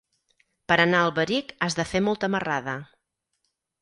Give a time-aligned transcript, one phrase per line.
[0.71, 2.77] Per anar a Alberic has de fer molta marrada.